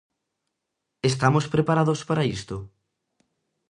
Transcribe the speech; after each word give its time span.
Estamos 1.11 1.45
preparados 1.53 1.99
para 2.09 2.27
isto? 2.37 2.55